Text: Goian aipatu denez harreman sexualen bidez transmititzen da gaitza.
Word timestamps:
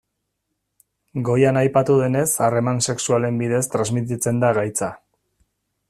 Goian 1.27 1.59
aipatu 1.61 1.97
denez 1.99 2.25
harreman 2.45 2.81
sexualen 2.93 3.39
bidez 3.43 3.63
transmititzen 3.75 4.41
da 4.47 4.55
gaitza. 4.61 4.91